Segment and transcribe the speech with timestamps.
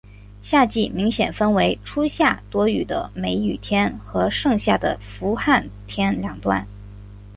[0.41, 6.67] 夏季明显分为初夏多雨的梅雨天和盛夏的伏旱天两段。